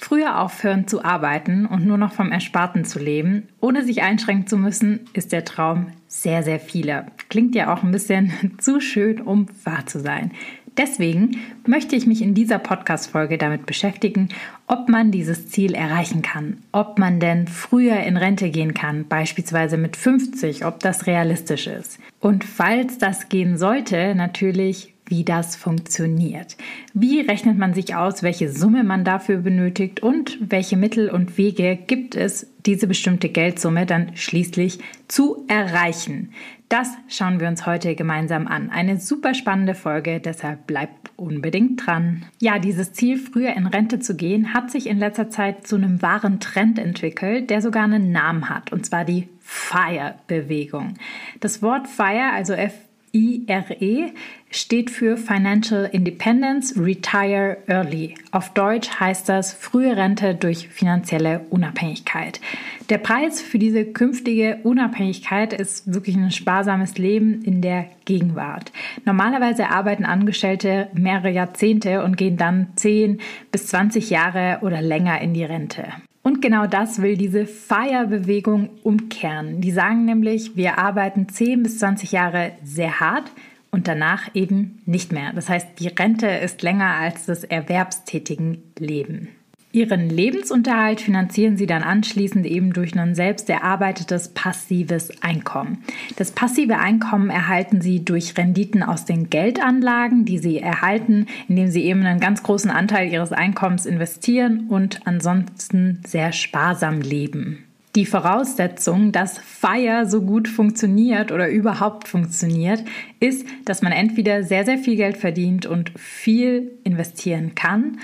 [0.00, 4.56] Früher aufhören zu arbeiten und nur noch vom Ersparten zu leben, ohne sich einschränken zu
[4.56, 7.06] müssen, ist der Traum sehr, sehr vieler.
[7.28, 10.30] Klingt ja auch ein bisschen zu schön, um wahr zu sein.
[10.76, 14.28] Deswegen möchte ich mich in dieser Podcast-Folge damit beschäftigen,
[14.68, 19.78] ob man dieses Ziel erreichen kann, ob man denn früher in Rente gehen kann, beispielsweise
[19.78, 21.98] mit 50, ob das realistisch ist.
[22.20, 26.56] Und falls das gehen sollte, natürlich, wie das funktioniert.
[26.94, 31.76] Wie rechnet man sich aus, welche Summe man dafür benötigt und welche Mittel und Wege
[31.76, 34.78] gibt es, diese bestimmte Geldsumme dann schließlich
[35.08, 36.32] zu erreichen?
[36.68, 38.68] Das schauen wir uns heute gemeinsam an.
[38.68, 42.26] Eine super spannende Folge, deshalb bleibt unbedingt dran.
[42.40, 46.02] Ja, dieses Ziel, früher in Rente zu gehen, hat sich in letzter Zeit zu einem
[46.02, 50.94] wahren Trend entwickelt, der sogar einen Namen hat, und zwar die FIRE-Bewegung.
[51.40, 52.74] Das Wort FIRE, also F
[53.12, 54.12] IRE
[54.50, 58.14] steht für Financial Independence Retire Early.
[58.30, 62.40] Auf Deutsch heißt das frühe Rente durch finanzielle Unabhängigkeit.
[62.88, 68.72] Der Preis für diese künftige Unabhängigkeit ist wirklich ein sparsames Leben in der Gegenwart.
[69.04, 73.20] Normalerweise arbeiten Angestellte mehrere Jahrzehnte und gehen dann 10
[73.52, 75.84] bis 20 Jahre oder länger in die Rente.
[76.22, 79.60] Und genau das will diese FIRE-Bewegung umkehren.
[79.60, 83.30] Die sagen nämlich, wir arbeiten 10 bis 20 Jahre sehr hart
[83.70, 85.32] und danach eben nicht mehr.
[85.34, 89.28] Das heißt, die Rente ist länger als das erwerbstätigen Leben.
[89.70, 95.84] Ihren Lebensunterhalt finanzieren sie dann anschließend eben durch ein selbst erarbeitetes passives Einkommen.
[96.16, 101.84] Das passive Einkommen erhalten sie durch Renditen aus den Geldanlagen, die sie erhalten, indem sie
[101.84, 107.67] eben einen ganz großen Anteil ihres Einkommens investieren und ansonsten sehr sparsam leben.
[107.96, 112.84] Die Voraussetzung, dass FIRE so gut funktioniert oder überhaupt funktioniert,
[113.18, 117.98] ist, dass man entweder sehr, sehr viel Geld verdient und viel investieren kann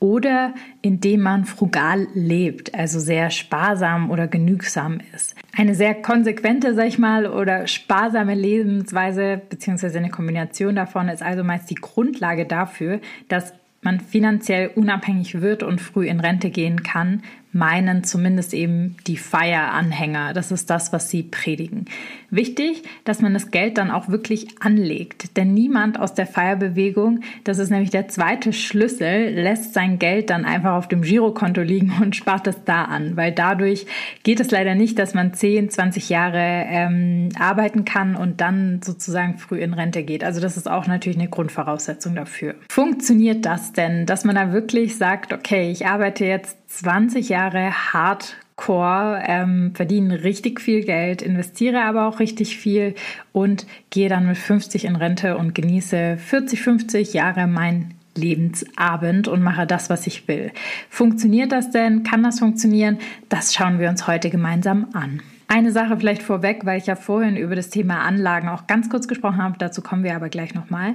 [0.00, 5.34] oder indem man frugal lebt, also sehr sparsam oder genügsam ist.
[5.56, 11.44] Eine sehr konsequente, sag ich mal, oder sparsame Lebensweise beziehungsweise eine Kombination davon ist also
[11.44, 13.52] meist die Grundlage dafür, dass
[13.82, 20.32] man finanziell unabhängig wird und früh in Rente gehen kann, meinen zumindest eben die Fire-Anhänger.
[20.32, 21.86] Das ist das, was sie predigen.
[22.30, 25.36] Wichtig, dass man das Geld dann auch wirklich anlegt.
[25.36, 30.44] Denn niemand aus der Fire-Bewegung, das ist nämlich der zweite Schlüssel, lässt sein Geld dann
[30.44, 33.16] einfach auf dem Girokonto liegen und spart es da an.
[33.16, 33.86] Weil dadurch
[34.22, 39.38] geht es leider nicht, dass man 10, 20 Jahre ähm, arbeiten kann und dann sozusagen
[39.38, 40.22] früh in Rente geht.
[40.22, 42.54] Also das ist auch natürlich eine Grundvoraussetzung dafür.
[42.70, 49.22] Funktioniert das denn, dass man da wirklich sagt, okay, ich arbeite jetzt 20 Jahre Hardcore,
[49.26, 52.94] ähm, verdiene richtig viel Geld, investiere aber auch richtig viel
[53.32, 59.42] und gehe dann mit 50 in Rente und genieße 40, 50 Jahre mein Lebensabend und
[59.42, 60.52] mache das, was ich will.
[60.88, 62.02] Funktioniert das denn?
[62.04, 62.98] Kann das funktionieren?
[63.28, 65.20] Das schauen wir uns heute gemeinsam an.
[65.48, 69.08] Eine Sache vielleicht vorweg, weil ich ja vorhin über das Thema Anlagen auch ganz kurz
[69.08, 70.94] gesprochen habe, dazu kommen wir aber gleich nochmal.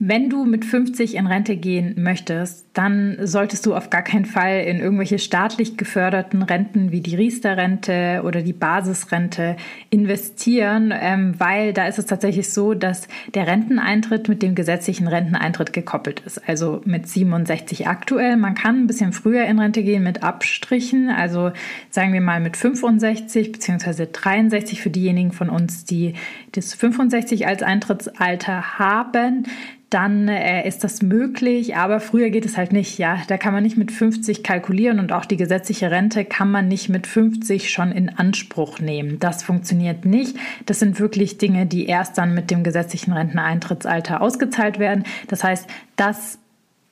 [0.00, 4.60] Wenn du mit 50 in Rente gehen möchtest, dann solltest du auf gar keinen Fall
[4.60, 9.56] in irgendwelche staatlich geförderten Renten wie die Riester-Rente oder die Basisrente
[9.90, 15.72] investieren, ähm, weil da ist es tatsächlich so, dass der Renteneintritt mit dem gesetzlichen Renteneintritt
[15.72, 16.48] gekoppelt ist.
[16.48, 18.36] Also mit 67 aktuell.
[18.36, 21.50] Man kann ein bisschen früher in Rente gehen mit Abstrichen, also
[21.90, 26.14] sagen wir mal mit 65 beziehungsweise 63 für diejenigen von uns, die
[26.52, 29.46] das 65 als Eintrittsalter haben
[29.90, 32.98] dann äh, ist das möglich, aber früher geht es halt nicht.
[32.98, 36.68] Ja, da kann man nicht mit 50 kalkulieren und auch die gesetzliche Rente kann man
[36.68, 39.18] nicht mit 50 schon in Anspruch nehmen.
[39.18, 40.36] Das funktioniert nicht.
[40.66, 45.04] Das sind wirklich Dinge, die erst dann mit dem gesetzlichen Renteneintrittsalter ausgezahlt werden.
[45.28, 45.66] Das heißt,
[45.96, 46.38] das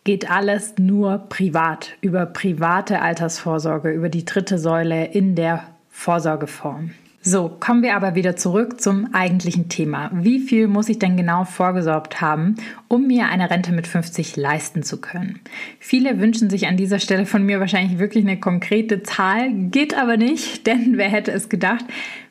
[0.04, 6.92] geht alles nur privat, über private Altersvorsorge, über die dritte Säule in der Vorsorgeform.
[7.28, 10.12] So, kommen wir aber wieder zurück zum eigentlichen Thema.
[10.14, 12.54] Wie viel muss ich denn genau vorgesorgt haben,
[12.86, 15.40] um mir eine Rente mit 50 leisten zu können?
[15.80, 20.16] Viele wünschen sich an dieser Stelle von mir wahrscheinlich wirklich eine konkrete Zahl, geht aber
[20.16, 21.84] nicht, denn wer hätte es gedacht?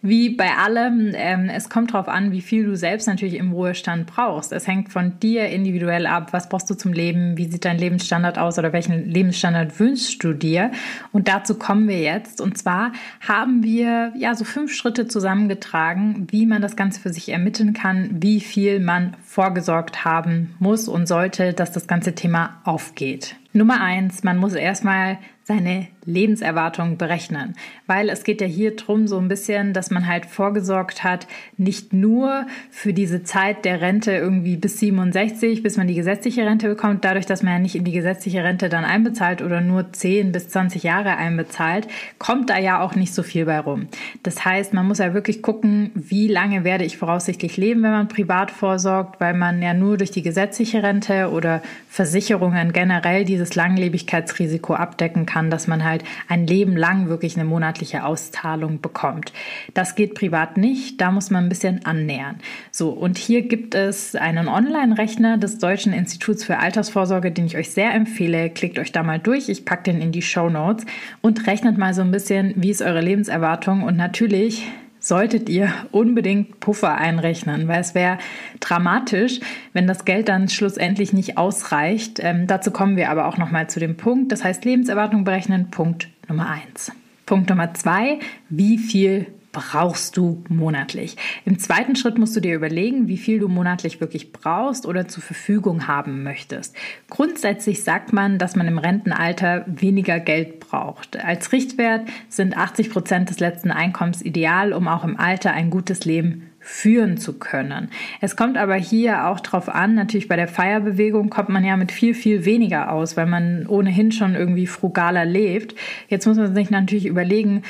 [0.08, 4.06] Wie bei allem, ähm, es kommt darauf an, wie viel du selbst natürlich im Ruhestand
[4.06, 4.52] brauchst.
[4.52, 8.38] Es hängt von dir individuell ab, was brauchst du zum Leben, wie sieht dein Lebensstandard
[8.38, 10.70] aus oder welchen Lebensstandard wünschst du dir?
[11.12, 12.40] Und dazu kommen wir jetzt.
[12.40, 12.92] Und zwar
[13.28, 18.12] haben wir ja so fünf Schritte zusammengetragen, wie man das Ganze für sich ermitteln kann,
[18.22, 23.38] wie viel man vorgesorgt haben muss und sollte, dass das ganze Thema aufgeht.
[23.54, 25.18] Nummer eins, man muss erstmal
[25.48, 27.54] seine Lebenserwartung berechnen,
[27.86, 31.94] weil es geht ja hier drum so ein bisschen, dass man halt vorgesorgt hat, nicht
[31.94, 37.06] nur für diese Zeit der Rente irgendwie bis 67, bis man die gesetzliche Rente bekommt,
[37.06, 40.50] dadurch, dass man ja nicht in die gesetzliche Rente dann einbezahlt oder nur 10 bis
[40.50, 41.88] 20 Jahre einbezahlt,
[42.18, 43.88] kommt da ja auch nicht so viel bei rum.
[44.24, 48.08] Das heißt, man muss ja wirklich gucken, wie lange werde ich voraussichtlich leben, wenn man
[48.08, 54.74] privat vorsorgt, weil man ja nur durch die gesetzliche Rente oder Versicherungen generell dieses Langlebigkeitsrisiko
[54.74, 59.34] abdecken kann, dass man halt ein Leben lang wirklich eine monatliche Auszahlung bekommt.
[59.74, 62.38] Das geht privat nicht, da muss man ein bisschen annähern.
[62.72, 67.72] So, und hier gibt es einen Online-Rechner des Deutschen Instituts für Altersvorsorge, den ich euch
[67.72, 68.50] sehr empfehle.
[68.50, 70.86] Klickt euch da mal durch, ich packe den in die Show Notes
[71.22, 74.68] und rechnet mal so ein bisschen, wie ist eure Lebenserwartung und natürlich
[75.06, 78.18] solltet ihr unbedingt Puffer einrechnen, weil es wäre
[78.60, 79.40] dramatisch,
[79.72, 82.20] wenn das Geld dann schlussendlich nicht ausreicht.
[82.24, 84.32] Ähm, dazu kommen wir aber auch nochmal zu dem Punkt.
[84.32, 86.92] Das heißt, Lebenserwartung berechnen, Punkt Nummer eins.
[87.28, 88.18] Punkt Nummer zwei,
[88.50, 91.16] wie viel brauchst du monatlich.
[91.46, 95.24] Im zweiten Schritt musst du dir überlegen, wie viel du monatlich wirklich brauchst oder zur
[95.24, 96.76] Verfügung haben möchtest.
[97.10, 101.24] Grundsätzlich sagt man, dass man im Rentenalter weniger Geld braucht.
[101.24, 106.04] Als Richtwert sind 80 Prozent des letzten Einkommens ideal, um auch im Alter ein gutes
[106.04, 107.90] Leben führen zu können.
[108.22, 111.92] Es kommt aber hier auch drauf an, natürlich bei der Feierbewegung kommt man ja mit
[111.92, 115.76] viel, viel weniger aus, weil man ohnehin schon irgendwie frugaler lebt.
[116.08, 117.62] Jetzt muss man sich natürlich überlegen,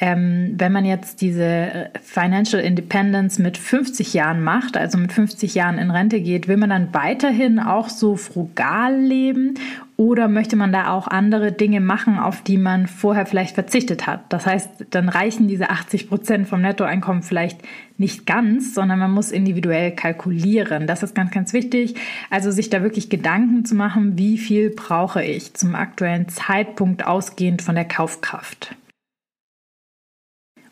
[0.00, 5.76] ähm, wenn man jetzt diese Financial Independence mit 50 Jahren macht, also mit 50 Jahren
[5.76, 9.58] in Rente geht, will man dann weiterhin auch so frugal leben
[9.98, 14.20] oder möchte man da auch andere Dinge machen, auf die man vorher vielleicht verzichtet hat?
[14.30, 17.60] Das heißt, dann reichen diese 80 Prozent vom Nettoeinkommen vielleicht
[17.98, 20.86] nicht ganz, sondern man muss individuell kalkulieren.
[20.86, 21.96] Das ist ganz, ganz wichtig.
[22.30, 27.60] Also sich da wirklich Gedanken zu machen, wie viel brauche ich zum aktuellen Zeitpunkt ausgehend
[27.60, 28.74] von der Kaufkraft.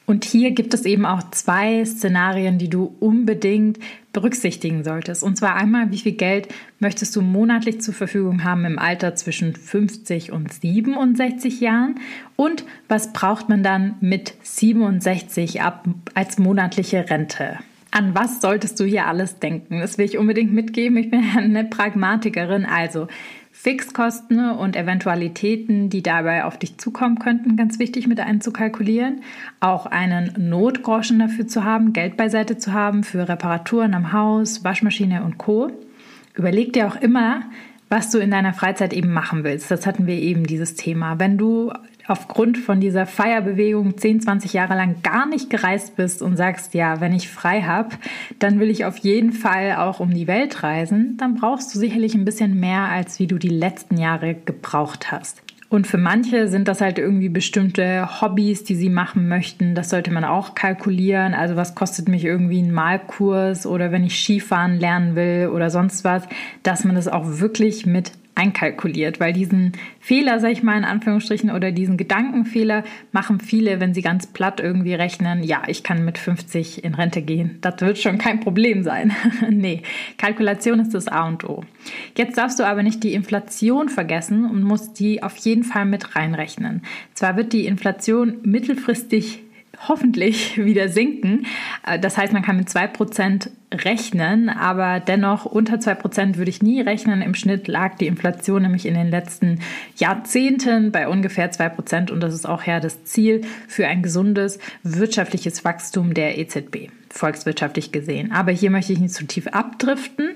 [0.09, 3.79] Und hier gibt es eben auch zwei Szenarien, die du unbedingt
[4.15, 5.23] berücksichtigen solltest.
[5.23, 9.55] Und zwar einmal, wie viel Geld möchtest du monatlich zur Verfügung haben im Alter zwischen
[9.55, 11.97] 50 und 67 Jahren?
[12.37, 17.59] Und was braucht man dann mit 67 ab als monatliche Rente?
[17.91, 19.81] An was solltest du hier alles denken?
[19.81, 20.97] Das will ich unbedingt mitgeben.
[20.97, 22.65] Ich bin eine Pragmatikerin.
[22.65, 23.09] Also,
[23.61, 29.23] Fixkosten und Eventualitäten, die dabei auf dich zukommen könnten, ganz wichtig mit einzukalkulieren.
[29.59, 35.25] Auch einen Notgroschen dafür zu haben, Geld beiseite zu haben für Reparaturen am Haus, Waschmaschine
[35.25, 35.73] und Co.
[36.35, 37.43] Überleg dir auch immer,
[37.89, 39.73] was du in deiner Freizeit eben machen willst.
[39.73, 41.19] Das hatten wir eben dieses Thema.
[41.19, 41.73] Wenn du
[42.09, 47.01] aufgrund von dieser Feierbewegung 10, 20 Jahre lang gar nicht gereist bist und sagst, ja,
[47.01, 47.91] wenn ich frei habe,
[48.39, 52.15] dann will ich auf jeden Fall auch um die Welt reisen, dann brauchst du sicherlich
[52.15, 55.43] ein bisschen mehr, als wie du die letzten Jahre gebraucht hast.
[55.71, 59.75] Und für manche sind das halt irgendwie bestimmte Hobbys, die sie machen möchten.
[59.75, 61.35] Das sollte man auch kalkulieren.
[61.35, 66.05] Also was kostet mich irgendwie ein Malkurs oder wenn ich Skifahren lernen will oder sonst
[66.05, 66.23] was,
[66.63, 71.51] dass man das auch wirklich mit einkalkuliert, weil diesen Fehler, sag ich mal in Anführungsstrichen,
[71.51, 76.19] oder diesen Gedankenfehler machen viele, wenn sie ganz platt irgendwie rechnen, ja, ich kann mit
[76.19, 77.59] 50 in Rente gehen.
[77.61, 79.13] Das wird schon kein Problem sein.
[79.51, 79.83] nee,
[80.17, 81.65] Kalkulation ist das A und O.
[82.17, 86.15] Jetzt darfst du aber nicht die Inflation vergessen und musst die auf jeden Fall mit
[86.15, 86.83] reinrechnen.
[87.15, 89.43] Zwar wird die Inflation mittelfristig
[89.87, 91.47] hoffentlich wieder sinken.
[91.87, 96.81] Äh, das heißt, man kann mit 2% rechnen, aber dennoch unter 2% würde ich nie
[96.81, 97.23] rechnen.
[97.23, 99.61] Im Schnitt lag die Inflation nämlich in den letzten
[99.97, 105.65] Jahrzehnten bei ungefähr 2% und das ist auch ja das Ziel für ein gesundes wirtschaftliches
[105.65, 108.33] Wachstum der EZB, volkswirtschaftlich gesehen.
[108.33, 110.31] Aber hier möchte ich nicht zu tief abdriften.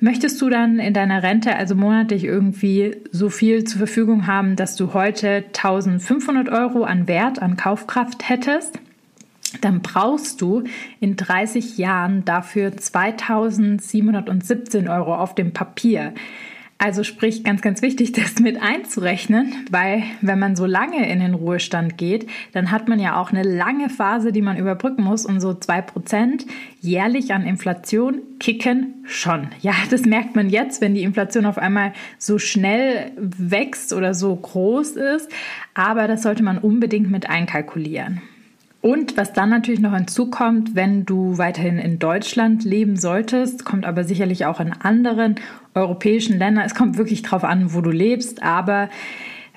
[0.00, 4.76] Möchtest du dann in deiner Rente also monatlich irgendwie so viel zur Verfügung haben, dass
[4.76, 8.78] du heute 1500 Euro an Wert, an Kaufkraft hättest?
[9.60, 10.64] Dann brauchst du
[11.00, 16.12] in 30 Jahren dafür 2717 Euro auf dem Papier.
[16.80, 21.34] Also sprich, ganz, ganz wichtig, das mit einzurechnen, weil wenn man so lange in den
[21.34, 25.40] Ruhestand geht, dann hat man ja auch eine lange Phase, die man überbrücken muss und
[25.40, 26.46] so zwei Prozent
[26.80, 29.48] jährlich an Inflation kicken schon.
[29.60, 34.36] Ja, das merkt man jetzt, wenn die Inflation auf einmal so schnell wächst oder so
[34.36, 35.28] groß ist,
[35.74, 38.22] aber das sollte man unbedingt mit einkalkulieren.
[38.80, 44.04] Und was dann natürlich noch hinzukommt, wenn du weiterhin in Deutschland leben solltest, kommt aber
[44.04, 45.34] sicherlich auch in anderen
[45.74, 46.64] europäischen Ländern.
[46.64, 48.88] Es kommt wirklich drauf an, wo du lebst, aber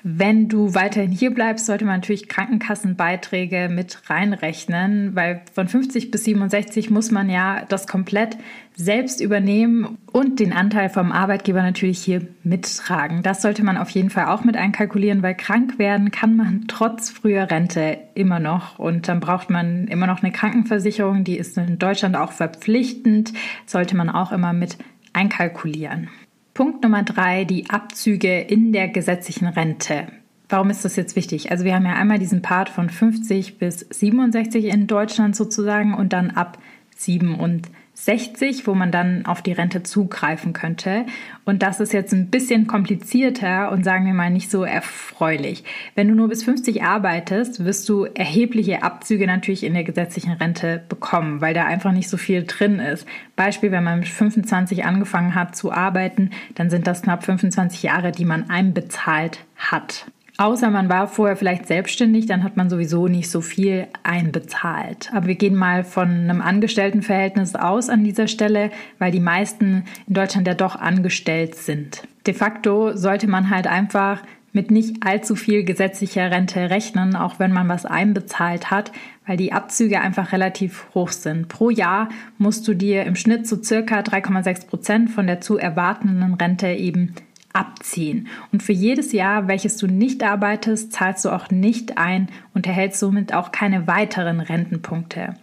[0.04, 6.24] Wenn du weiterhin hier bleibst, sollte man natürlich Krankenkassenbeiträge mit reinrechnen, weil von 50 bis
[6.24, 8.36] 67 muss man ja das komplett
[8.74, 13.22] selbst übernehmen und den Anteil vom Arbeitgeber natürlich hier mittragen.
[13.22, 17.10] Das sollte man auf jeden Fall auch mit einkalkulieren, weil krank werden kann man trotz
[17.10, 21.78] früher Rente immer noch und dann braucht man immer noch eine Krankenversicherung, die ist in
[21.78, 23.32] Deutschland auch verpflichtend,
[23.66, 24.78] sollte man auch immer mit
[25.12, 26.08] einkalkulieren.
[26.54, 30.08] Punkt Nummer drei, die Abzüge in der gesetzlichen Rente.
[30.50, 31.50] Warum ist das jetzt wichtig?
[31.50, 36.12] Also wir haben ja einmal diesen Part von 50 bis 67 in Deutschland sozusagen und
[36.12, 36.58] dann ab
[36.96, 41.04] 67 60, wo man dann auf die Rente zugreifen könnte.
[41.44, 45.64] Und das ist jetzt ein bisschen komplizierter und sagen wir mal nicht so erfreulich.
[45.94, 50.82] Wenn du nur bis 50 arbeitest, wirst du erhebliche Abzüge natürlich in der gesetzlichen Rente
[50.88, 53.06] bekommen, weil da einfach nicht so viel drin ist.
[53.36, 58.10] Beispiel, wenn man mit 25 angefangen hat zu arbeiten, dann sind das knapp 25 Jahre,
[58.10, 60.06] die man einbezahlt hat.
[60.42, 65.08] Außer man war vorher vielleicht selbstständig, dann hat man sowieso nicht so viel einbezahlt.
[65.14, 70.14] Aber wir gehen mal von einem Angestelltenverhältnis aus an dieser Stelle, weil die meisten in
[70.14, 72.02] Deutschland ja doch angestellt sind.
[72.26, 74.20] De facto sollte man halt einfach
[74.52, 78.90] mit nicht allzu viel gesetzlicher Rente rechnen, auch wenn man was einbezahlt hat,
[79.28, 81.46] weil die Abzüge einfach relativ hoch sind.
[81.46, 82.08] Pro Jahr
[82.38, 87.14] musst du dir im Schnitt so circa 3,6 Prozent von der zu erwartenden Rente eben
[87.52, 88.28] abziehen.
[88.52, 93.00] Und für jedes Jahr, welches du nicht arbeitest, zahlst du auch nicht ein und erhältst
[93.00, 95.34] somit auch keine weiteren Rentenpunkte.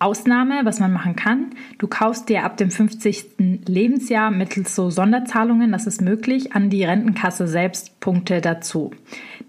[0.00, 3.38] Ausnahme, was man machen kann, du kaufst dir ab dem 50.
[3.66, 8.90] Lebensjahr mittels so Sonderzahlungen, das ist möglich, an die Rentenkasse selbst Punkte dazu.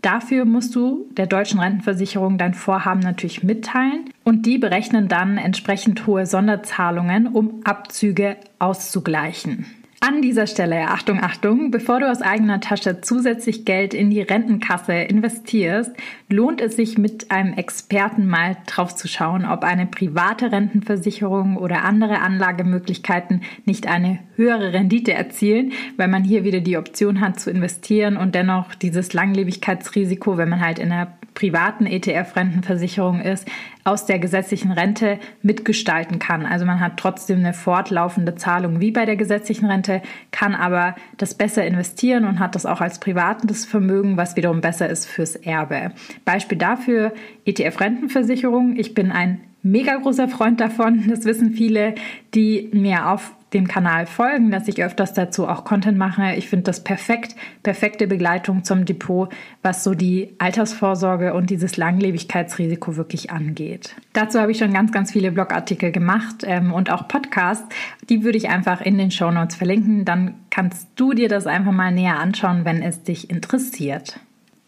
[0.02, 6.06] Dafür musst du der deutschen Rentenversicherung dein Vorhaben natürlich mitteilen und die berechnen dann entsprechend
[6.06, 9.66] hohe Sonderzahlungen, um Abzüge auszugleichen.
[10.02, 14.94] An dieser Stelle, Achtung, Achtung, bevor du aus eigener Tasche zusätzlich Geld in die Rentenkasse
[14.94, 15.92] investierst,
[16.30, 21.84] lohnt es sich mit einem Experten mal drauf zu schauen, ob eine private Rentenversicherung oder
[21.84, 27.50] andere Anlagemöglichkeiten nicht eine höhere Rendite erzielen, weil man hier wieder die Option hat zu
[27.50, 33.48] investieren und dennoch dieses Langlebigkeitsrisiko, wenn man halt in einer privaten ETF-Rentenversicherung ist,
[33.84, 36.46] aus der gesetzlichen Rente mitgestalten kann.
[36.46, 40.02] Also man hat trotzdem eine fortlaufende Zahlung wie bei der gesetzlichen Rente,
[40.32, 44.90] kann aber das besser investieren und hat das auch als privates Vermögen, was wiederum besser
[44.90, 45.92] ist fürs Erbe.
[46.24, 47.14] Beispiel dafür
[47.46, 48.76] ETF-Rentenversicherung.
[48.78, 51.04] Ich bin ein mega großer Freund davon.
[51.08, 51.96] Das wissen viele,
[52.34, 56.36] die mir auf dem Kanal folgen, dass ich öfters dazu auch Content mache.
[56.36, 59.30] Ich finde das perfekt, perfekte Begleitung zum Depot,
[59.64, 63.96] was so die Altersvorsorge und dieses Langlebigkeitsrisiko wirklich angeht.
[64.14, 67.68] Dazu habe ich schon ganz, ganz viele Blogartikel gemacht ähm, und auch Podcasts.
[68.10, 70.06] Die würde ich einfach in den Show Notes verlinken.
[70.06, 74.20] Dann kannst du dir das einfach mal näher anschauen, wenn es dich interessiert.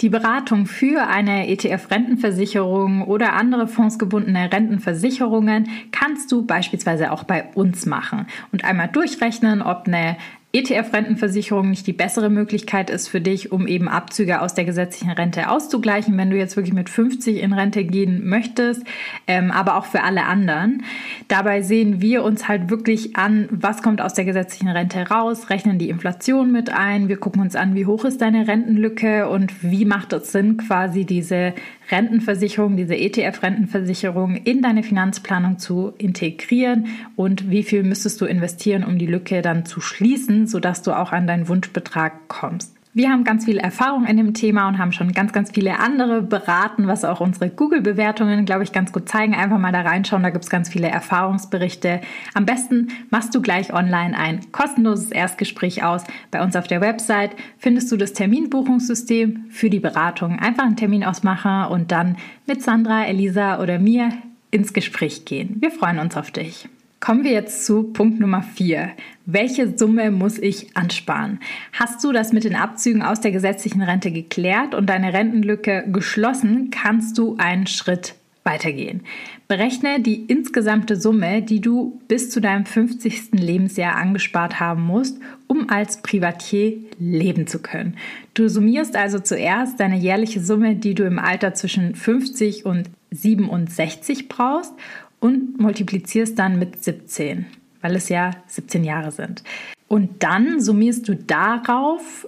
[0.02, 7.88] Die Beratung für eine ETF-Rentenversicherung oder andere fondsgebundene Rentenversicherungen kannst du beispielsweise auch bei uns
[7.88, 8.28] machen.
[8.52, 10.18] Und einmal durchrechnen, ob eine
[10.54, 15.50] ETF-Rentenversicherung nicht die bessere Möglichkeit ist für dich, um eben Abzüge aus der gesetzlichen Rente
[15.50, 18.84] auszugleichen, wenn du jetzt wirklich mit 50 in Rente gehen möchtest,
[19.28, 20.84] ähm, aber auch für alle anderen.
[21.28, 25.80] Dabei sehen wir uns halt wirklich an, was kommt aus der gesetzlichen Rente raus, rechnen
[25.80, 29.84] die Inflation mit ein, wir gucken uns an, wie hoch ist deine Rentenlücke und wie
[29.84, 31.54] macht es Sinn, quasi diese
[31.90, 38.98] Rentenversicherung, diese ETF-Rentenversicherung in deine Finanzplanung zu integrieren und wie viel müsstest du investieren, um
[38.98, 42.77] die Lücke dann zu schließen, sodass du auch an deinen Wunschbetrag kommst.
[42.98, 46.24] Wir haben ganz viel Erfahrung in dem Thema und haben schon ganz, ganz viele andere
[46.24, 49.36] beraten, was auch unsere Google-Bewertungen, glaube ich, ganz gut zeigen.
[49.36, 52.02] Einfach mal da reinschauen, da gibt es ganz viele Erfahrungsberichte.
[52.34, 56.06] Am besten machst du gleich online ein kostenloses Erstgespräch aus.
[56.32, 60.40] Bei uns auf der Website findest du das Terminbuchungssystem für die Beratung.
[60.40, 64.10] Einfach einen Termin ausmachen und dann mit Sandra, Elisa oder mir
[64.50, 65.58] ins Gespräch gehen.
[65.60, 66.68] Wir freuen uns auf dich.
[67.00, 68.90] Kommen wir jetzt zu Punkt Nummer 4.
[69.28, 71.40] Welche Summe muss ich ansparen?
[71.72, 76.72] Hast du das mit den Abzügen aus der gesetzlichen Rente geklärt und deine Rentenlücke geschlossen,
[76.72, 79.02] kannst du einen Schritt weitergehen.
[79.48, 83.34] Berechne die insgesamte Summe, die du bis zu deinem 50.
[83.34, 87.96] Lebensjahr angespart haben musst, um als Privatier leben zu können.
[88.34, 94.28] Du summierst also zuerst deine jährliche Summe, die du im Alter zwischen 50 und 67
[94.28, 94.74] brauchst
[95.20, 97.46] und multiplizierst dann mit 17,
[97.82, 99.44] weil es ja 17 Jahre sind.
[99.88, 102.28] Und dann summierst du darauf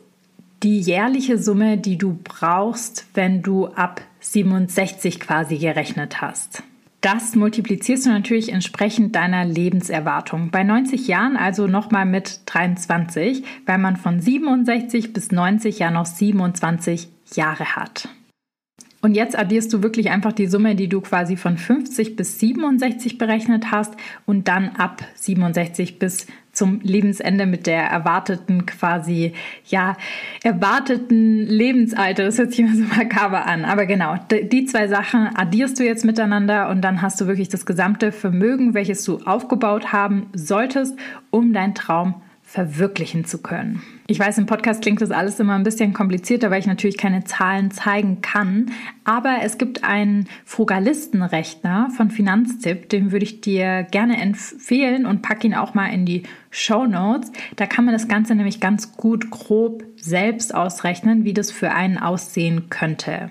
[0.63, 6.63] die jährliche Summe, die du brauchst, wenn du ab 67 quasi gerechnet hast.
[7.01, 10.51] Das multiplizierst du natürlich entsprechend deiner Lebenserwartung.
[10.51, 16.05] Bei 90 Jahren also nochmal mit 23, weil man von 67 bis 90 ja noch
[16.05, 18.09] 27 Jahre hat.
[19.01, 23.17] Und jetzt addierst du wirklich einfach die Summe, die du quasi von 50 bis 67
[23.17, 23.93] berechnet hast
[24.25, 29.31] und dann ab 67 bis zum Lebensende mit der erwarteten quasi,
[29.65, 29.95] ja,
[30.43, 32.25] erwarteten Lebensalter.
[32.25, 33.63] Das hört sich immer so makaber an.
[33.63, 37.65] Aber genau, die zwei Sachen addierst du jetzt miteinander und dann hast du wirklich das
[37.65, 40.97] gesamte Vermögen, welches du aufgebaut haben solltest,
[41.29, 43.81] um deinen Traum verwirklichen zu können.
[44.11, 47.25] Ich weiß, im Podcast klingt das alles immer ein bisschen komplizierter, weil ich natürlich keine
[47.25, 48.71] Zahlen zeigen kann.
[49.03, 55.43] Aber es gibt einen Frugalistenrechner von Finanztipp, den würde ich dir gerne empfehlen und pack
[55.43, 57.31] ihn auch mal in die Show Notes.
[57.55, 61.99] Da kann man das Ganze nämlich ganz gut grob selbst ausrechnen, wie das für einen
[61.99, 63.29] aussehen könnte.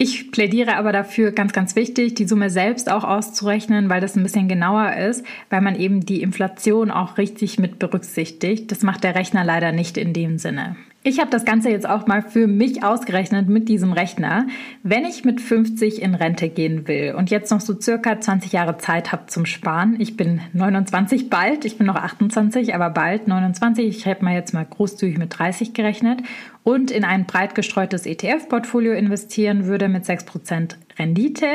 [0.00, 4.22] Ich plädiere aber dafür, ganz, ganz wichtig, die Summe selbst auch auszurechnen, weil das ein
[4.22, 8.70] bisschen genauer ist, weil man eben die Inflation auch richtig mit berücksichtigt.
[8.70, 10.76] Das macht der Rechner leider nicht in dem Sinne.
[11.08, 14.46] Ich habe das Ganze jetzt auch mal für mich ausgerechnet mit diesem Rechner.
[14.82, 18.76] Wenn ich mit 50 in Rente gehen will und jetzt noch so circa 20 Jahre
[18.76, 23.86] Zeit habe zum Sparen, ich bin 29 bald, ich bin noch 28, aber bald 29,
[23.86, 26.20] ich habe mal jetzt mal großzügig mit 30 gerechnet
[26.62, 31.46] und in ein breit gestreutes ETF-Portfolio investieren würde mit 6% Rendite,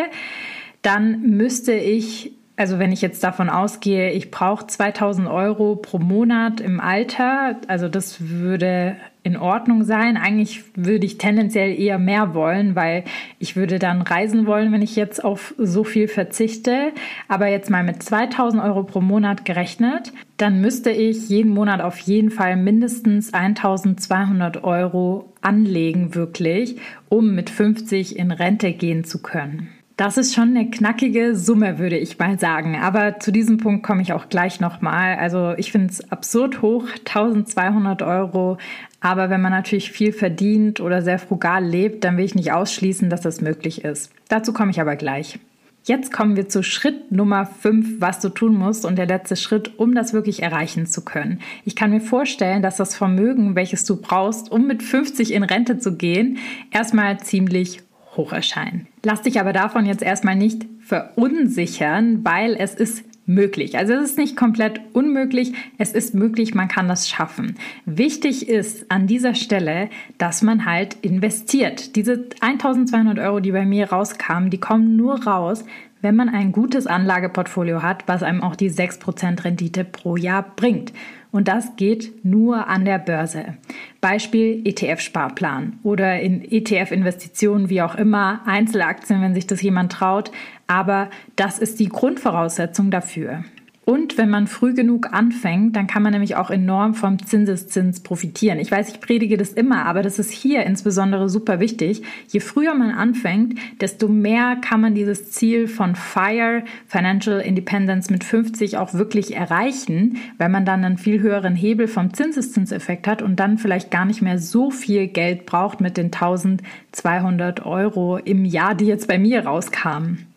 [0.82, 6.62] dann müsste ich also wenn ich jetzt davon ausgehe, ich brauche 2000 Euro pro Monat
[6.62, 10.18] im Alter, also das würde in Ordnung sein.
[10.18, 13.06] Eigentlich würde ich tendenziell eher mehr wollen, weil
[13.40, 16.92] ich würde dann reisen wollen, wenn ich jetzt auf so viel verzichte.
[17.28, 21.98] Aber jetzt mal mit 2000 Euro pro Monat gerechnet, dann müsste ich jeden Monat auf
[22.00, 26.78] jeden Fall mindestens 1200 Euro anlegen, wirklich,
[27.10, 29.70] um mit 50 in Rente gehen zu können.
[30.04, 32.76] Das ist schon eine knackige Summe, würde ich mal sagen.
[32.76, 35.16] Aber zu diesem Punkt komme ich auch gleich nochmal.
[35.16, 38.58] Also ich finde es absurd hoch, 1200 Euro.
[39.00, 43.10] Aber wenn man natürlich viel verdient oder sehr frugal lebt, dann will ich nicht ausschließen,
[43.10, 44.12] dass das möglich ist.
[44.28, 45.40] Dazu komme ich aber gleich.
[45.86, 49.80] Jetzt kommen wir zu Schritt Nummer 5, was du tun musst und der letzte Schritt,
[49.80, 51.40] um das wirklich erreichen zu können.
[51.64, 55.78] Ich kann mir vorstellen, dass das Vermögen, welches du brauchst, um mit 50 in Rente
[55.80, 56.40] zu gehen,
[56.72, 57.80] erstmal ziemlich
[58.16, 58.88] hoch erscheinen.
[59.04, 63.78] Lass dich aber davon jetzt erstmal nicht verunsichern, weil es ist möglich.
[63.78, 67.56] Also es ist nicht komplett unmöglich, es ist möglich, man kann das schaffen.
[67.86, 71.96] Wichtig ist an dieser Stelle, dass man halt investiert.
[71.96, 75.64] Diese 1200 Euro, die bei mir rauskamen, die kommen nur raus,
[76.04, 80.92] wenn man ein gutes Anlageportfolio hat, was einem auch die 6% Rendite pro Jahr bringt.
[81.32, 83.58] Und das geht nur an der Börse.
[84.02, 90.32] Beispiel ETF-Sparplan oder in ETF-Investitionen, wie auch immer, Einzelaktien, wenn sich das jemand traut.
[90.68, 93.46] Aber das ist die Grundvoraussetzung dafür.
[93.86, 98.60] Und wenn man früh genug anfängt, dann kann man nämlich auch enorm vom Zinseszins profitieren.
[98.60, 102.02] Ich weiß, ich predige das immer, aber das ist hier insbesondere super wichtig.
[102.30, 108.24] Je früher man anfängt, desto mehr kann man dieses Ziel von FIRE, Financial Independence mit
[108.24, 113.38] 50 auch wirklich erreichen, weil man dann einen viel höheren Hebel vom Zinseszinseffekt hat und
[113.38, 118.76] dann vielleicht gar nicht mehr so viel Geld braucht mit den 1200 Euro im Jahr,
[118.76, 120.33] die jetzt bei mir rauskamen.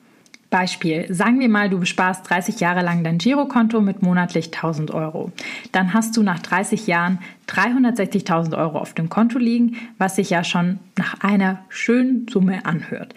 [0.51, 5.33] Beispiel, sagen wir mal, du besparst 30 Jahre lang dein Girokonto mit monatlich 1000 Euro.
[5.73, 10.45] Dann hast du nach 30 Jahren 360.000 Euro auf dem Konto liegen, was sich ja
[10.45, 13.15] schon nach einer schönen Summe anhört.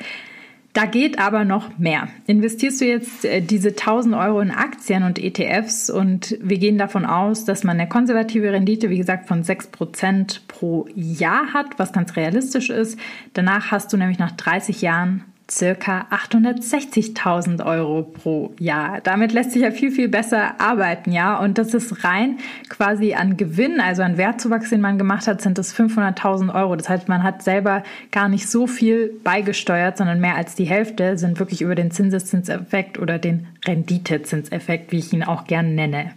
[0.74, 2.10] Da geht aber noch mehr.
[2.28, 7.06] Investierst du jetzt äh, diese 1000 Euro in Aktien und ETFs und wir gehen davon
[7.06, 12.16] aus, dass man eine konservative Rendite, wie gesagt, von 6% pro Jahr hat, was ganz
[12.16, 13.00] realistisch ist.
[13.34, 19.02] Danach hast du nämlich nach 30 Jahren circa 860.000 Euro pro Jahr.
[19.02, 21.38] Damit lässt sich ja viel, viel besser arbeiten, ja.
[21.38, 22.38] Und das ist rein
[22.70, 26.76] quasi an Gewinn, also an Wertzuwachs, den man gemacht hat, sind es 500.000 Euro.
[26.76, 31.18] Das heißt, man hat selber gar nicht so viel beigesteuert, sondern mehr als die Hälfte
[31.18, 36.12] sind wirklich über den Zinseszinseffekt oder den Renditezinseffekt, wie ich ihn auch gern nenne.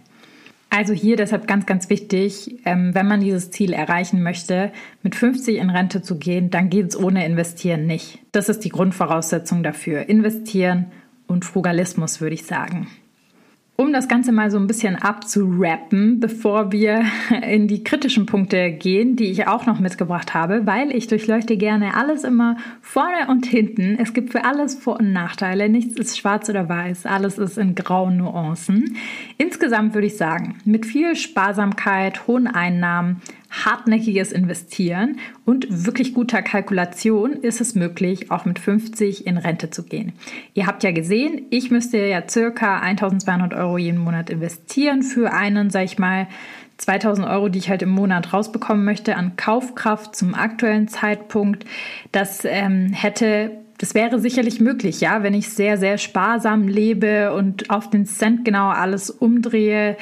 [0.75, 4.71] Also hier deshalb ganz, ganz wichtig, ähm, wenn man dieses Ziel erreichen möchte,
[5.03, 8.17] mit 50 in Rente zu gehen, dann geht es ohne Investieren nicht.
[8.31, 10.09] Das ist die Grundvoraussetzung dafür.
[10.09, 10.87] Investieren
[11.27, 12.87] und Frugalismus, würde ich sagen.
[13.75, 17.05] Um das Ganze mal so ein bisschen abzurappen, bevor wir
[17.41, 21.95] in die kritischen Punkte gehen, die ich auch noch mitgebracht habe, weil ich durchleuchte gerne
[21.95, 23.97] alles immer vorne und hinten.
[23.99, 25.69] Es gibt für alles Vor- und Nachteile.
[25.69, 28.95] Nichts ist schwarz oder weiß, alles ist in grauen Nuancen.
[29.39, 33.21] Insgesamt würde ich sagen, mit viel Sparsamkeit, hohen Einnahmen
[33.53, 39.83] hartnäckiges Investieren und wirklich guter Kalkulation ist es möglich, auch mit 50 in Rente zu
[39.83, 40.13] gehen.
[40.53, 45.69] Ihr habt ja gesehen, ich müsste ja circa 1200 Euro jeden Monat investieren für einen,
[45.69, 46.27] sag ich mal,
[46.77, 51.65] 2000 Euro, die ich halt im Monat rausbekommen möchte an Kaufkraft zum aktuellen Zeitpunkt.
[52.11, 57.69] Das ähm, hätte das wäre sicherlich möglich, ja, wenn ich sehr, sehr sparsam lebe und
[57.69, 59.97] auf den Cent genau alles umdrehe.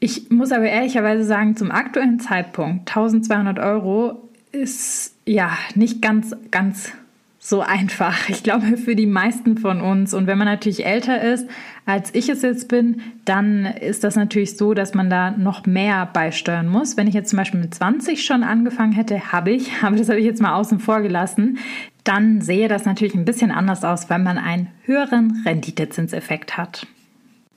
[0.00, 6.92] Ich muss aber ehrlicherweise sagen, zum aktuellen Zeitpunkt 1200 Euro ist ja nicht ganz, ganz
[7.38, 8.28] so einfach.
[8.28, 10.12] Ich glaube, für die meisten von uns.
[10.12, 11.48] Und wenn man natürlich älter ist,
[11.86, 16.06] als ich es jetzt bin, dann ist das natürlich so, dass man da noch mehr
[16.06, 16.96] beisteuern muss.
[16.96, 20.20] Wenn ich jetzt zum Beispiel mit 20 schon angefangen hätte, habe ich, aber das habe
[20.20, 21.58] ich jetzt mal außen vor gelassen,
[22.04, 26.86] dann sehe das natürlich ein bisschen anders aus, weil man einen höheren Renditezinseffekt hat.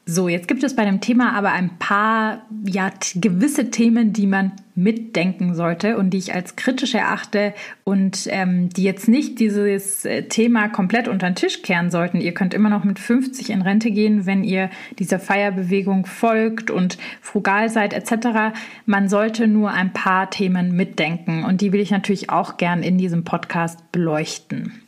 [0.05, 4.53] So, jetzt gibt es bei dem Thema aber ein paar ja, gewisse Themen, die man
[4.73, 10.23] mitdenken sollte und die ich als kritisch erachte und ähm, die jetzt nicht dieses äh,
[10.23, 12.19] Thema komplett unter den Tisch kehren sollten.
[12.19, 16.97] Ihr könnt immer noch mit 50 in Rente gehen, wenn ihr dieser Feierbewegung folgt und
[17.21, 18.55] frugal seid etc.
[18.87, 22.97] Man sollte nur ein paar Themen mitdenken und die will ich natürlich auch gern in
[22.97, 24.80] diesem Podcast beleuchten.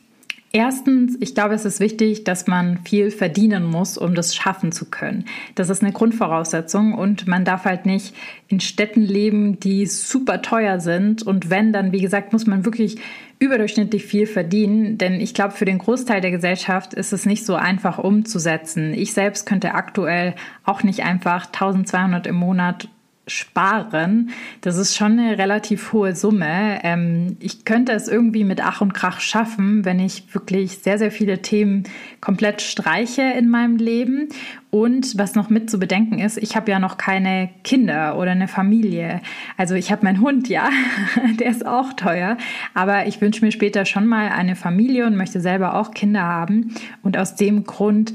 [0.56, 4.84] Erstens, ich glaube, es ist wichtig, dass man viel verdienen muss, um das schaffen zu
[4.84, 5.24] können.
[5.56, 8.14] Das ist eine Grundvoraussetzung und man darf halt nicht
[8.46, 11.24] in Städten leben, die super teuer sind.
[11.24, 12.98] Und wenn, dann, wie gesagt, muss man wirklich
[13.40, 17.56] überdurchschnittlich viel verdienen, denn ich glaube, für den Großteil der Gesellschaft ist es nicht so
[17.56, 18.94] einfach umzusetzen.
[18.94, 22.88] Ich selbst könnte aktuell auch nicht einfach 1200 im Monat
[23.26, 24.30] sparen.
[24.60, 26.80] Das ist schon eine relativ hohe Summe.
[26.82, 31.10] Ähm, ich könnte es irgendwie mit Ach und Krach schaffen, wenn ich wirklich sehr, sehr
[31.10, 31.84] viele Themen
[32.20, 34.28] komplett streiche in meinem Leben.
[34.70, 38.48] Und was noch mit zu bedenken ist, ich habe ja noch keine Kinder oder eine
[38.48, 39.20] Familie.
[39.56, 40.68] Also ich habe meinen Hund, ja,
[41.38, 42.36] der ist auch teuer.
[42.74, 46.74] Aber ich wünsche mir später schon mal eine Familie und möchte selber auch Kinder haben.
[47.02, 48.14] Und aus dem Grund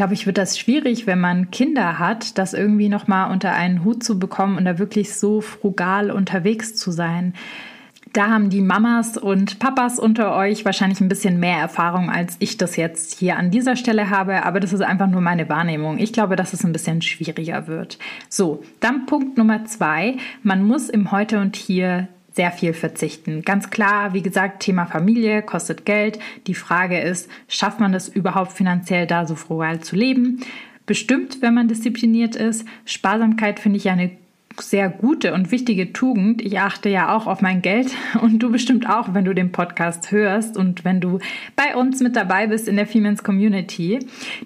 [0.00, 4.02] glaube ich, wird das schwierig, wenn man Kinder hat, das irgendwie nochmal unter einen Hut
[4.02, 7.34] zu bekommen und da wirklich so frugal unterwegs zu sein.
[8.14, 12.56] Da haben die Mamas und Papas unter euch wahrscheinlich ein bisschen mehr Erfahrung, als ich
[12.56, 15.98] das jetzt hier an dieser Stelle habe, aber das ist einfach nur meine Wahrnehmung.
[15.98, 17.98] Ich glaube, dass es ein bisschen schwieriger wird.
[18.30, 20.16] So, dann Punkt Nummer zwei.
[20.42, 22.08] Man muss im Heute und Hier
[22.40, 23.42] sehr viel verzichten.
[23.42, 26.18] Ganz klar, wie gesagt, Thema Familie kostet Geld.
[26.46, 30.40] Die Frage ist, schafft man das überhaupt finanziell da so frugal zu leben?
[30.86, 32.64] Bestimmt, wenn man diszipliniert ist.
[32.86, 34.12] Sparsamkeit finde ich eine
[34.58, 36.40] sehr gute und wichtige Tugend.
[36.40, 37.90] Ich achte ja auch auf mein Geld
[38.22, 41.18] und du bestimmt auch, wenn du den Podcast hörst und wenn du
[41.56, 43.98] bei uns mit dabei bist in der Femens Community.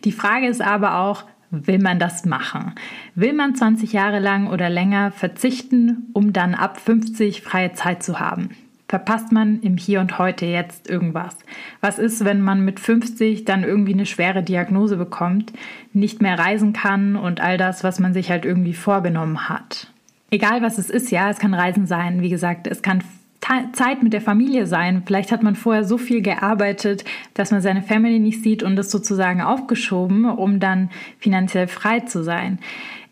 [0.03, 1.23] Die Frage ist aber auch,
[1.67, 2.73] will man das machen?
[3.15, 8.21] Will man 20 Jahre lang oder länger verzichten, um dann ab 50 freie Zeit zu
[8.21, 8.51] haben?
[8.89, 11.37] Verpasst man im Hier und Heute jetzt irgendwas?
[11.81, 15.53] Was ist, wenn man mit 50 dann irgendwie eine schwere Diagnose bekommt,
[15.93, 19.89] nicht mehr reisen kann und all das, was man sich halt irgendwie vorgenommen hat?
[20.31, 23.03] Egal was es ist, ja, es kann Reisen sein, wie gesagt, es kann
[23.73, 25.03] Zeit mit der Familie sein.
[25.05, 27.05] Vielleicht hat man vorher so viel gearbeitet,
[27.35, 32.23] dass man seine Family nicht sieht und das sozusagen aufgeschoben, um dann finanziell frei zu
[32.23, 32.59] sein.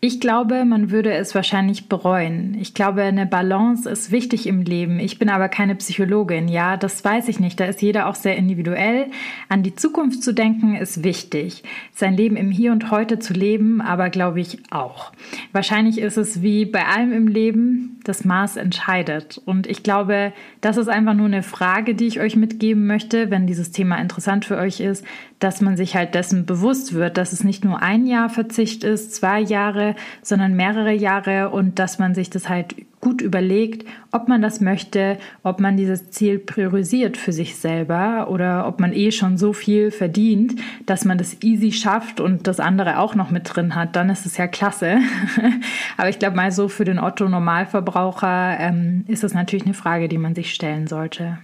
[0.05, 2.57] Ich glaube, man würde es wahrscheinlich bereuen.
[2.59, 4.99] Ich glaube, eine Balance ist wichtig im Leben.
[4.99, 6.49] Ich bin aber keine Psychologin.
[6.49, 7.57] Ja, das weiß ich nicht.
[7.57, 9.05] Da ist jeder auch sehr individuell.
[9.47, 11.63] An die Zukunft zu denken ist wichtig.
[11.93, 15.13] Sein Leben im Hier und Heute zu leben, aber glaube ich auch.
[15.53, 19.41] Wahrscheinlich ist es wie bei allem im Leben, das Maß entscheidet.
[19.45, 23.47] Und ich glaube, das ist einfach nur eine Frage, die ich euch mitgeben möchte, wenn
[23.47, 25.05] dieses Thema interessant für euch ist,
[25.43, 29.13] dass man sich halt dessen bewusst wird, dass es nicht nur ein Jahr Verzicht ist,
[29.13, 34.41] zwei Jahre, sondern mehrere Jahre und dass man sich das halt gut überlegt, ob man
[34.41, 39.37] das möchte, ob man dieses Ziel priorisiert für sich selber oder ob man eh schon
[39.37, 43.75] so viel verdient, dass man das easy schafft und das andere auch noch mit drin
[43.75, 44.99] hat, dann ist es ja klasse.
[45.97, 50.07] Aber ich glaube mal so für den Otto Normalverbraucher ähm, ist es natürlich eine Frage,
[50.07, 51.39] die man sich stellen sollte.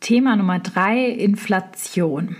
[0.00, 2.36] Thema Nummer drei, Inflation.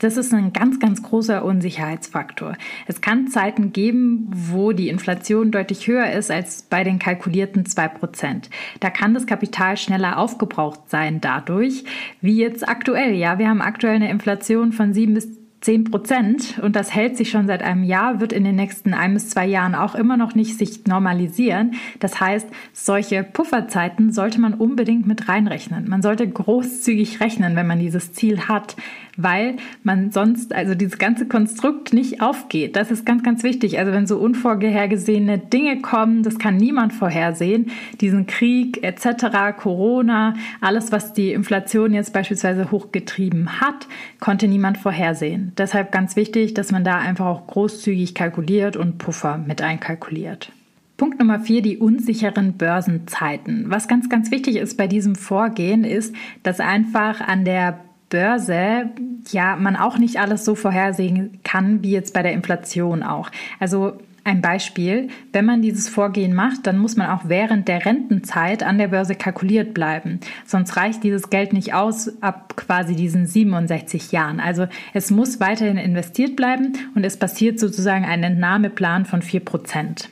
[0.00, 2.56] Das ist ein ganz, ganz großer Unsicherheitsfaktor.
[2.86, 8.48] Es kann Zeiten geben, wo die Inflation deutlich höher ist als bei den kalkulierten 2%.
[8.80, 11.84] Da kann das Kapital schneller aufgebraucht sein dadurch,
[12.22, 13.12] wie jetzt aktuell.
[13.14, 17.30] Ja, wir haben aktuell eine Inflation von 7 bis 10 Prozent und das hält sich
[17.30, 20.34] schon seit einem Jahr, wird in den nächsten ein bis zwei Jahren auch immer noch
[20.34, 21.72] nicht sich normalisieren.
[21.98, 25.88] Das heißt, solche Pufferzeiten sollte man unbedingt mit reinrechnen.
[25.88, 28.74] Man sollte großzügig rechnen, wenn man dieses Ziel hat,
[29.22, 32.76] weil man sonst, also dieses ganze Konstrukt nicht aufgeht.
[32.76, 33.78] Das ist ganz, ganz wichtig.
[33.78, 37.70] Also wenn so unvorhergesehene Dinge kommen, das kann niemand vorhersehen.
[38.00, 43.86] Diesen Krieg etc., Corona, alles, was die Inflation jetzt beispielsweise hochgetrieben hat,
[44.20, 45.49] konnte niemand vorhersehen.
[45.56, 50.52] Deshalb ganz wichtig, dass man da einfach auch großzügig kalkuliert und Puffer mit einkalkuliert.
[50.96, 53.64] Punkt Nummer vier, die unsicheren Börsenzeiten.
[53.68, 58.90] Was ganz, ganz wichtig ist bei diesem Vorgehen, ist, dass einfach an der Börse
[59.30, 63.30] ja man auch nicht alles so vorhersehen kann wie jetzt bei der Inflation auch.
[63.60, 63.94] Also
[64.30, 68.78] ein Beispiel, wenn man dieses Vorgehen macht, dann muss man auch während der Rentenzeit an
[68.78, 70.20] der Börse kalkuliert bleiben.
[70.46, 74.38] Sonst reicht dieses Geld nicht aus ab quasi diesen 67 Jahren.
[74.38, 80.10] Also es muss weiterhin investiert bleiben und es passiert sozusagen ein Entnahmeplan von 4 Prozent.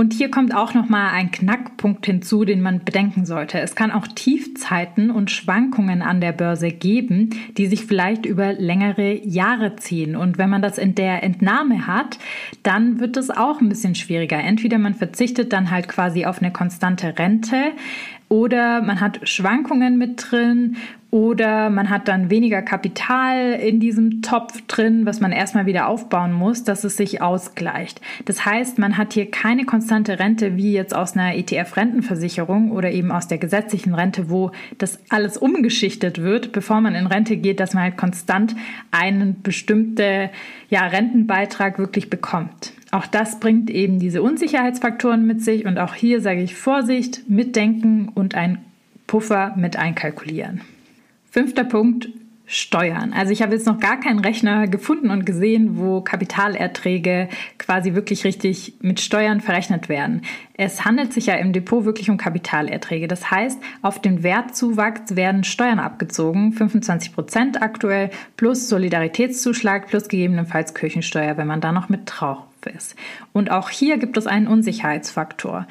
[0.00, 3.60] Und hier kommt auch noch mal ein Knackpunkt hinzu, den man bedenken sollte.
[3.60, 9.22] Es kann auch Tiefzeiten und Schwankungen an der Börse geben, die sich vielleicht über längere
[9.26, 10.16] Jahre ziehen.
[10.16, 12.18] Und wenn man das in der Entnahme hat,
[12.62, 14.38] dann wird es auch ein bisschen schwieriger.
[14.38, 17.72] Entweder man verzichtet dann halt quasi auf eine konstante Rente,
[18.30, 20.76] oder man hat Schwankungen mit drin
[21.10, 26.32] oder man hat dann weniger Kapital in diesem Topf drin, was man erstmal wieder aufbauen
[26.32, 28.00] muss, dass es sich ausgleicht.
[28.26, 33.10] Das heißt, man hat hier keine konstante Rente wie jetzt aus einer ETF-Rentenversicherung oder eben
[33.10, 37.74] aus der gesetzlichen Rente, wo das alles umgeschichtet wird, bevor man in Rente geht, dass
[37.74, 38.54] man halt konstant
[38.92, 40.30] einen bestimmten
[40.68, 42.72] ja, Rentenbeitrag wirklich bekommt.
[42.90, 48.10] Auch das bringt eben diese Unsicherheitsfaktoren mit sich und auch hier sage ich Vorsicht, mitdenken
[48.14, 48.58] und ein
[49.06, 50.60] Puffer mit einkalkulieren.
[51.30, 52.08] Fünfter Punkt,
[52.52, 53.12] Steuern.
[53.12, 58.24] Also ich habe jetzt noch gar keinen Rechner gefunden und gesehen, wo Kapitalerträge quasi wirklich
[58.24, 60.22] richtig mit Steuern verrechnet werden.
[60.54, 63.06] Es handelt sich ja im Depot wirklich um Kapitalerträge.
[63.06, 70.74] Das heißt, auf den Wertzuwachs werden Steuern abgezogen, 25 Prozent aktuell, plus Solidaritätszuschlag, plus gegebenenfalls
[70.74, 72.96] Kirchensteuer, wenn man da noch mit drauf ist.
[73.32, 75.66] Und auch hier gibt es einen Unsicherheitsfaktor.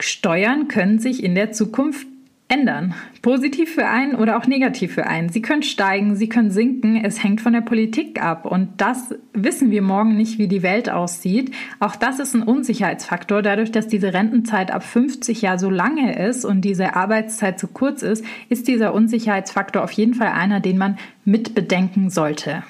[0.00, 2.06] Steuern können sich in der Zukunft
[2.48, 2.94] ändern.
[3.20, 5.28] Positiv für einen oder auch negativ für einen.
[5.28, 6.96] Sie können steigen, sie können sinken.
[7.04, 8.46] Es hängt von der Politik ab.
[8.46, 11.54] Und das wissen wir morgen nicht, wie die Welt aussieht.
[11.78, 13.42] Auch das ist ein Unsicherheitsfaktor.
[13.42, 18.02] Dadurch, dass diese Rentenzeit ab 50 Jahr so lange ist und diese Arbeitszeit so kurz
[18.02, 22.62] ist, ist dieser Unsicherheitsfaktor auf jeden Fall einer, den man mit bedenken sollte.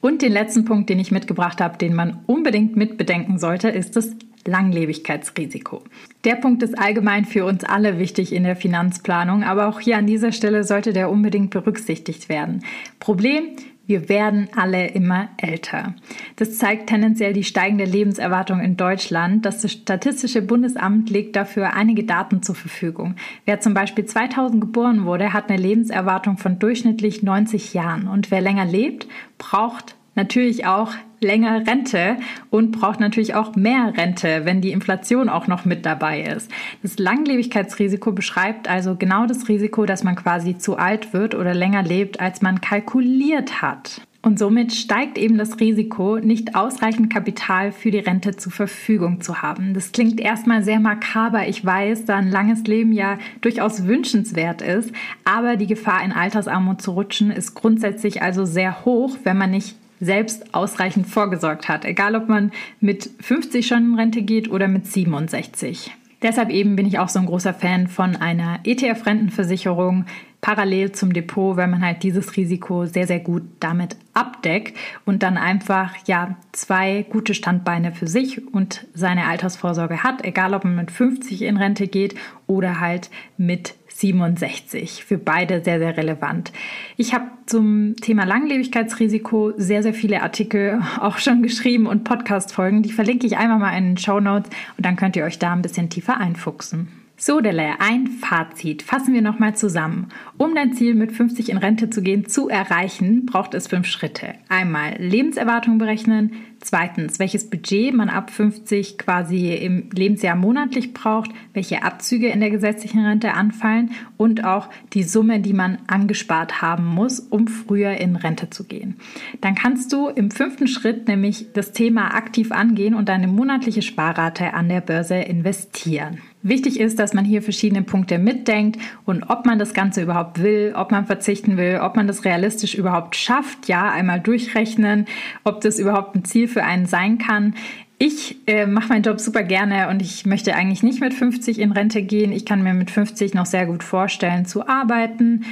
[0.00, 4.10] Und den letzten Punkt, den ich mitgebracht habe, den man unbedingt mitbedenken sollte, ist das
[4.46, 5.82] Langlebigkeitsrisiko.
[6.24, 10.06] Der Punkt ist allgemein für uns alle wichtig in der Finanzplanung, aber auch hier an
[10.06, 12.64] dieser Stelle sollte der unbedingt berücksichtigt werden.
[12.98, 13.44] Problem,
[13.90, 15.94] wir werden alle immer älter.
[16.36, 19.44] Das zeigt tendenziell die steigende Lebenserwartung in Deutschland.
[19.44, 23.16] Das Statistische Bundesamt legt dafür einige Daten zur Verfügung.
[23.46, 28.06] Wer zum Beispiel 2000 geboren wurde, hat eine Lebenserwartung von durchschnittlich 90 Jahren.
[28.06, 32.16] Und wer länger lebt, braucht natürlich auch länger Rente
[32.50, 36.50] und braucht natürlich auch mehr Rente, wenn die Inflation auch noch mit dabei ist.
[36.82, 41.82] Das Langlebigkeitsrisiko beschreibt also genau das Risiko, dass man quasi zu alt wird oder länger
[41.82, 44.02] lebt, als man kalkuliert hat.
[44.22, 49.40] Und somit steigt eben das Risiko, nicht ausreichend Kapital für die Rente zur Verfügung zu
[49.40, 49.72] haben.
[49.72, 51.48] Das klingt erstmal sehr makaber.
[51.48, 54.92] Ich weiß, da ein langes Leben ja durchaus wünschenswert ist.
[55.24, 59.79] Aber die Gefahr, in Altersarmut zu rutschen, ist grundsätzlich also sehr hoch, wenn man nicht
[60.00, 64.86] selbst ausreichend vorgesorgt hat, egal ob man mit 50 schon in Rente geht oder mit
[64.86, 65.92] 67.
[66.22, 70.04] Deshalb eben bin ich auch so ein großer Fan von einer ETF-Rentenversicherung
[70.40, 75.36] parallel zum Depot, weil man halt dieses Risiko sehr, sehr gut damit abdeckt und dann
[75.36, 80.90] einfach ja zwei gute Standbeine für sich und seine Altersvorsorge hat, egal ob man mit
[80.90, 82.14] 50 in Rente geht
[82.46, 85.04] oder halt mit 67.
[85.04, 86.52] Für beide sehr, sehr relevant.
[86.96, 92.82] Ich habe zum Thema Langlebigkeitsrisiko sehr, sehr viele Artikel auch schon geschrieben und Podcast-Folgen.
[92.82, 95.52] Die verlinke ich einmal mal in den Show Notes und dann könnt ihr euch da
[95.52, 96.99] ein bisschen tiefer einfuchsen.
[97.22, 98.80] So, Dele, ein Fazit.
[98.82, 100.08] Fassen wir nochmal zusammen.
[100.38, 104.36] Um dein Ziel mit 50 in Rente zu gehen, zu erreichen, braucht es fünf Schritte.
[104.48, 111.82] Einmal Lebenserwartung berechnen, Zweitens, welches Budget man ab 50 quasi im Lebensjahr monatlich braucht, welche
[111.82, 117.18] Abzüge in der gesetzlichen Rente anfallen und auch die Summe, die man angespart haben muss,
[117.18, 118.96] um früher in Rente zu gehen.
[119.40, 124.52] Dann kannst du im fünften Schritt nämlich das Thema aktiv angehen und deine monatliche Sparrate
[124.52, 126.18] an der Börse investieren.
[126.42, 130.72] Wichtig ist, dass man hier verschiedene Punkte mitdenkt und ob man das Ganze überhaupt will,
[130.74, 133.68] ob man verzichten will, ob man das realistisch überhaupt schafft.
[133.68, 135.04] Ja, einmal durchrechnen,
[135.44, 137.54] ob das überhaupt ein Ziel für einen sein kann.
[138.02, 141.70] Ich äh, mache meinen Job super gerne und ich möchte eigentlich nicht mit 50 in
[141.70, 142.32] Rente gehen.
[142.32, 145.44] Ich kann mir mit 50 noch sehr gut vorstellen zu arbeiten.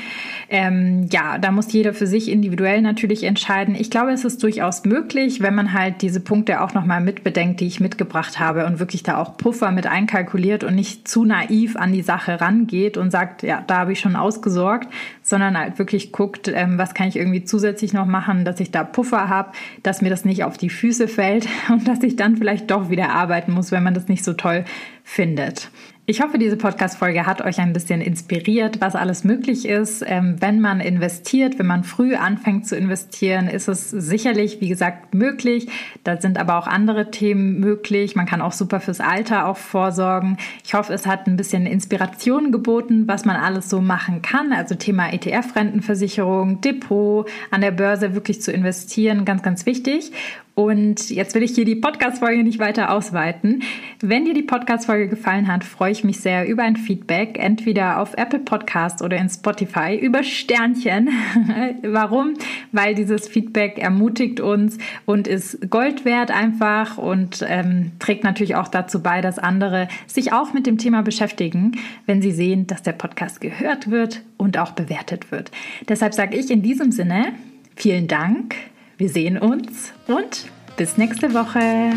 [0.48, 3.74] Ähm, ja, da muss jeder für sich individuell natürlich entscheiden.
[3.74, 7.66] Ich glaube, es ist durchaus möglich, wenn man halt diese Punkte auch nochmal mitbedenkt, die
[7.66, 11.92] ich mitgebracht habe und wirklich da auch Puffer mit einkalkuliert und nicht zu naiv an
[11.92, 14.88] die Sache rangeht und sagt, ja, da habe ich schon ausgesorgt,
[15.28, 18.84] sondern halt wirklich guckt, ähm, was kann ich irgendwie zusätzlich noch machen, dass ich da
[18.84, 22.70] Puffer habe, dass mir das nicht auf die Füße fällt und dass ich dann vielleicht
[22.70, 24.64] doch wieder arbeiten muss, wenn man das nicht so toll
[25.04, 25.70] findet.
[26.10, 30.02] Ich hoffe, diese Podcast-Folge hat euch ein bisschen inspiriert, was alles möglich ist.
[30.06, 35.12] Ähm, wenn man investiert, wenn man früh anfängt zu investieren, ist es sicherlich, wie gesagt,
[35.12, 35.68] möglich.
[36.04, 38.16] Da sind aber auch andere Themen möglich.
[38.16, 40.38] Man kann auch super fürs Alter auch vorsorgen.
[40.64, 44.54] Ich hoffe, es hat ein bisschen Inspiration geboten, was man alles so machen kann.
[44.54, 50.12] Also Thema ETF-Rentenversicherung, Depot, an der Börse wirklich zu investieren, ganz, ganz wichtig.
[50.58, 53.62] Und jetzt will ich hier die Podcast-Folge nicht weiter ausweiten.
[54.00, 58.14] Wenn dir die Podcast-Folge gefallen hat, freue ich mich sehr über ein Feedback, entweder auf
[58.16, 61.10] Apple Podcast oder in Spotify, über Sternchen.
[61.84, 62.34] Warum?
[62.72, 68.66] Weil dieses Feedback ermutigt uns und ist Gold wert einfach und ähm, trägt natürlich auch
[68.66, 72.94] dazu bei, dass andere sich auch mit dem Thema beschäftigen, wenn sie sehen, dass der
[72.94, 75.52] Podcast gehört wird und auch bewertet wird.
[75.88, 77.26] Deshalb sage ich in diesem Sinne,
[77.76, 78.56] vielen Dank
[78.98, 81.92] wir sehen uns und bis nächste Woche.